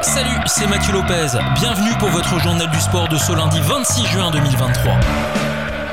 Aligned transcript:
Salut, 0.00 0.28
c'est 0.46 0.68
Mathieu 0.68 0.92
Lopez. 0.92 1.26
Bienvenue 1.56 1.90
pour 1.98 2.08
votre 2.10 2.38
journal 2.38 2.70
du 2.70 2.78
sport 2.78 3.08
de 3.08 3.16
ce 3.16 3.32
lundi 3.32 3.58
26 3.60 4.06
juin 4.06 4.30
2023. 4.30 4.92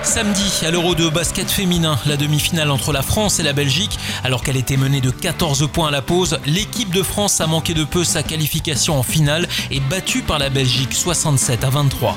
Samedi, 0.04 0.62
à 0.64 0.70
l'Euro 0.70 0.94
de 0.94 1.10
basket 1.10 1.50
féminin, 1.50 1.98
la 2.06 2.18
demi-finale 2.18 2.70
entre 2.70 2.94
la 2.94 3.02
France 3.02 3.40
et 3.40 3.44
la 3.44 3.54
Belgique, 3.54 3.98
alors 4.24 4.44
qu'elle 4.44 4.58
était 4.58 4.78
menée 4.78 5.02
de 5.02 5.10
14 5.10 5.68
points 5.74 5.88
à 5.88 5.92
la 5.92 6.04
pause, 6.04 6.38
l'équipe 6.46 6.94
de 6.94 7.02
France 7.02 7.42
a 7.42 7.48
manqué 7.48 7.74
de 7.74 7.84
peu 7.84 8.04
sa 8.04 8.22
qualification 8.22 9.00
en 9.00 9.04
finale 9.04 9.48
et 9.72 9.80
battue 9.80 10.22
par 10.22 10.38
la 10.38 10.52
Belgique 10.52 10.94
67 10.94 11.64
à 11.64 11.72
23. 11.72 12.16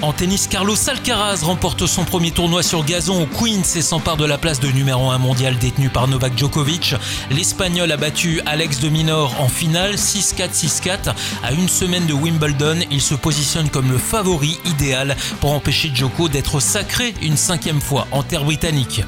En 0.00 0.12
tennis, 0.12 0.46
Carlos 0.46 0.76
Alcaraz 0.88 1.42
remporte 1.42 1.86
son 1.86 2.04
premier 2.04 2.30
tournoi 2.30 2.62
sur 2.62 2.84
gazon 2.84 3.22
au 3.22 3.26
Queens 3.26 3.64
et 3.74 3.82
s'empare 3.82 4.16
de 4.16 4.24
la 4.24 4.38
place 4.38 4.60
de 4.60 4.68
numéro 4.68 5.10
1 5.10 5.18
mondial 5.18 5.58
détenue 5.58 5.90
par 5.90 6.06
Novak 6.06 6.38
Djokovic. 6.38 6.94
L'Espagnol 7.30 7.90
a 7.90 7.96
battu 7.96 8.40
Alex 8.46 8.78
de 8.78 8.90
Minor 8.90 9.34
en 9.40 9.48
finale 9.48 9.96
6-4, 9.96 10.52
6-4. 10.52 11.14
À 11.42 11.52
une 11.52 11.68
semaine 11.68 12.06
de 12.06 12.12
Wimbledon, 12.12 12.78
il 12.92 13.02
se 13.02 13.14
positionne 13.14 13.70
comme 13.70 13.90
le 13.90 13.98
favori 13.98 14.60
idéal 14.64 15.16
pour 15.40 15.52
empêcher 15.52 15.90
Djoko 15.92 16.28
d'être 16.28 16.60
sacré 16.60 17.12
une 17.20 17.36
cinquième 17.36 17.80
fois 17.80 18.06
en 18.12 18.22
terre 18.22 18.44
britannique. 18.44 19.02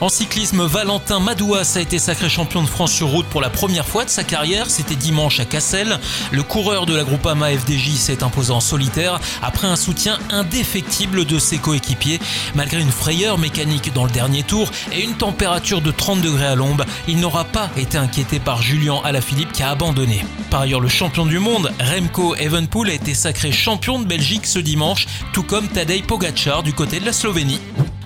En 0.00 0.08
cyclisme, 0.08 0.64
Valentin 0.64 1.20
Madouas 1.20 1.74
a 1.76 1.80
été 1.80 1.98
sacré 1.98 2.30
champion 2.30 2.62
de 2.62 2.68
France 2.68 2.90
sur 2.90 3.08
route 3.08 3.26
pour 3.26 3.42
la 3.42 3.50
première 3.50 3.86
fois 3.86 4.06
de 4.06 4.08
sa 4.08 4.24
carrière. 4.24 4.70
C'était 4.70 4.94
dimanche 4.94 5.40
à 5.40 5.44
Cassel. 5.44 5.98
Le 6.30 6.42
coureur 6.42 6.86
de 6.86 6.96
la 6.96 7.04
Groupama 7.04 7.50
FDJ 7.50 7.96
s'est 7.96 8.22
imposé 8.22 8.50
en 8.50 8.60
solitaire 8.60 9.20
après 9.42 9.66
un 9.66 9.76
soutien 9.76 10.18
indéfectible 10.30 11.26
de 11.26 11.38
ses 11.38 11.58
coéquipiers. 11.58 12.18
Malgré 12.54 12.80
une 12.80 12.90
frayeur 12.90 13.36
mécanique 13.36 13.92
dans 13.92 14.06
le 14.06 14.10
dernier 14.10 14.42
tour 14.42 14.70
et 14.90 15.02
une 15.02 15.16
température 15.16 15.82
de 15.82 15.90
30 15.90 16.22
degrés 16.22 16.46
à 16.46 16.54
l'ombre, 16.54 16.86
il 17.06 17.20
n'aura 17.20 17.44
pas 17.44 17.68
été 17.76 17.98
inquiété 17.98 18.40
par 18.40 18.62
Julien 18.62 19.02
Alaphilippe 19.04 19.52
qui 19.52 19.62
a 19.62 19.68
abandonné. 19.68 20.24
Par 20.48 20.62
ailleurs, 20.62 20.80
le 20.80 20.88
champion 20.88 21.26
du 21.26 21.38
monde, 21.38 21.72
Remco 21.78 22.34
Evenpool, 22.36 22.88
a 22.88 22.94
été 22.94 23.12
sacré 23.12 23.52
champion 23.52 24.00
de 24.00 24.06
Belgique 24.06 24.46
ce 24.46 24.60
dimanche, 24.60 25.06
tout 25.34 25.42
comme 25.42 25.68
Tadej 25.68 26.04
Pogacar 26.04 26.62
du 26.62 26.72
côté 26.72 27.00
de 27.00 27.04
la 27.04 27.12
Slovénie. 27.12 27.60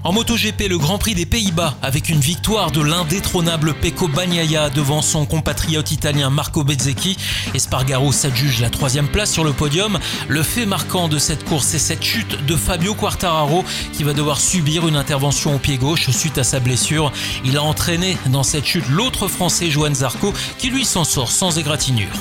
En 0.04 0.12
MotoGP, 0.12 0.68
le 0.68 0.76
Grand 0.76 0.98
Prix 0.98 1.14
des 1.14 1.24
Pays-Bas, 1.24 1.78
avec 1.80 2.10
une 2.10 2.20
victoire 2.20 2.70
de 2.70 2.82
l'indétrônable 2.82 3.72
Pecco 3.72 4.06
Bagnaia 4.06 4.68
devant 4.68 5.00
son 5.00 5.24
compatriote 5.24 5.92
italien 5.92 6.28
Marco 6.28 6.62
Bezzecchi. 6.62 7.16
Espargaro 7.54 8.12
s'adjuge 8.12 8.60
la 8.60 8.68
troisième 8.68 9.08
place 9.08 9.32
sur 9.32 9.44
le 9.44 9.54
podium. 9.54 9.98
Le 10.28 10.42
fait 10.42 10.66
marquant 10.66 11.08
de 11.08 11.16
cette 11.16 11.44
course, 11.44 11.68
c'est 11.68 11.78
cette 11.78 12.04
chute 12.04 12.44
de 12.44 12.54
Fabio 12.54 12.92
Quartararo 12.92 13.64
qui 13.94 14.04
va 14.04 14.12
devoir 14.12 14.40
subir 14.40 14.86
une 14.86 14.96
intervention 14.96 15.54
au 15.54 15.58
pied 15.58 15.78
gauche 15.78 16.10
suite 16.10 16.36
à 16.36 16.44
sa 16.44 16.60
blessure. 16.60 17.10
Il 17.46 17.56
a 17.56 17.62
entraîné 17.62 18.18
dans 18.26 18.42
cette 18.42 18.66
chute 18.66 18.86
l'autre 18.90 19.26
Français 19.26 19.70
Johan 19.70 19.94
Zarco 19.94 20.34
qui 20.58 20.68
lui 20.68 20.84
s'en 20.84 21.04
sort 21.04 21.32
sans 21.32 21.56
égratignure. 21.56 22.12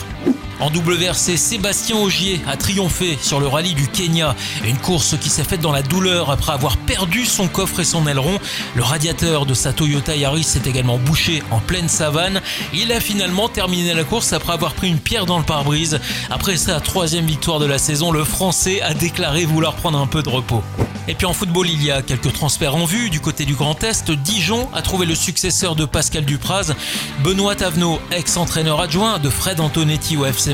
En 0.64 0.70
WRC, 0.70 1.36
Sébastien 1.36 1.98
Augier 1.98 2.40
a 2.48 2.56
triomphé 2.56 3.18
sur 3.22 3.42
le 3.42 3.48
rallye 3.48 3.74
du 3.74 3.90
Kenya. 3.90 4.34
Une 4.64 4.78
course 4.78 5.18
qui 5.20 5.28
s'est 5.28 5.44
faite 5.44 5.60
dans 5.60 5.74
la 5.74 5.82
douleur 5.82 6.32
après 6.32 6.54
avoir 6.54 6.78
perdu 6.78 7.26
son 7.26 7.50
coffre 7.50 7.82
et 7.82 7.84
son 7.84 8.08
aileron. 8.08 8.40
Le 8.74 8.82
radiateur 8.82 9.46
de 9.46 9.54
sa 9.54 9.74
Toyota 9.74 10.16
Yaris 10.16 10.46
s'est 10.46 10.62
également 10.66 10.98
bouché 10.98 11.44
en 11.52 11.60
pleine 11.60 11.90
savane. 11.90 12.40
Il 12.74 12.94
a 12.94 13.02
finalement 13.02 13.50
terminé 13.50 13.94
la 13.94 14.06
course 14.06 14.32
après 14.32 14.54
avoir 14.54 14.74
pris 14.74 14.88
une 14.88 15.00
pierre 15.00 15.26
dans 15.26 15.38
le 15.38 15.44
pare-brise. 15.44 16.00
Après 16.30 16.56
sa 16.56 16.80
troisième 16.80 17.26
victoire 17.26 17.60
de 17.60 17.66
la 17.66 17.78
saison, 17.78 18.14
le 18.14 18.24
Français 18.24 18.82
a 18.82 18.94
déclaré 18.94 19.44
vouloir 19.44 19.76
prendre 19.76 20.00
un 20.00 20.08
peu 20.08 20.24
de 20.24 20.30
repos. 20.30 20.64
Et 21.10 21.16
puis 21.16 21.26
en 21.26 21.34
football, 21.34 21.68
il 21.70 21.84
y 21.84 21.92
a 21.92 22.02
quelques 22.02 22.32
transferts 22.32 22.76
en 22.76 22.86
vue. 22.86 23.10
Du 23.10 23.20
côté 23.20 23.44
du 23.44 23.56
Grand 23.56 23.84
Est, 23.84 24.10
Dijon 24.10 24.70
a 24.74 24.82
trouvé 24.82 25.06
le 25.06 25.16
successeur 25.16 25.76
de 25.76 25.84
Pascal 25.84 26.24
Dupraz. 26.24 26.74
Benoît 27.22 27.56
Tavenot, 27.56 28.00
ex-entraîneur 28.12 28.80
adjoint 28.80 29.20
de 29.20 29.30
Fred 29.30 29.60
Antonetti 29.60 30.16
au 30.16 30.26
FC 30.26 30.53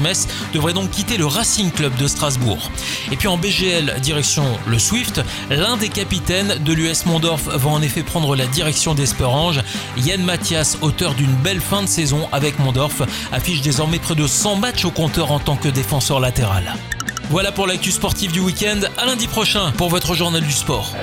Devrait 0.54 0.74
donc 0.74 0.92
quitter 0.92 1.18
le 1.18 1.26
Racing 1.26 1.72
Club 1.72 1.96
de 1.98 2.08
Strasbourg. 2.08 2.72
Et 3.12 3.16
puis 3.16 3.28
en 3.28 3.38
BGL, 3.38 4.00
direction 4.02 4.44
le 4.68 4.80
Swift, 4.80 5.22
l'un 5.50 5.78
des 5.78 5.90
capitaines 5.90 6.56
de 6.64 6.74
l'US 6.74 7.06
Mondorf 7.06 7.48
va 7.48 7.70
en 7.70 7.82
effet 7.82 8.04
prendre 8.04 8.36
la 8.36 8.48
direction 8.48 8.94
d'Esperange. 8.94 9.62
Yann 9.98 10.24
Mathias, 10.24 10.78
auteur 10.82 11.14
d'une 11.16 11.34
belle 11.34 11.62
fin 11.62 11.82
de 11.82 11.88
saison 11.88 12.28
avec 12.32 12.60
Mondorf, 12.60 13.02
affiche 13.32 13.62
désormais 13.62 14.00
près 14.00 14.16
de 14.16 14.28
100 14.28 14.56
matchs 14.56 14.86
au 14.86 14.92
compteur 14.92 15.32
en 15.32 15.40
tant 15.40 15.56
que 15.56 15.70
défenseur 15.70 16.20
latéral. 16.20 16.76
Voilà 17.30 17.52
pour 17.52 17.68
l'actu 17.68 17.92
sportif 17.92 18.32
du 18.32 18.40
week-end. 18.40 18.80
À 18.98 19.06
lundi 19.06 19.28
prochain 19.28 19.72
pour 19.78 19.90
votre 19.90 20.16
journal 20.16 20.42
du 20.42 20.52
sport. 20.52 20.96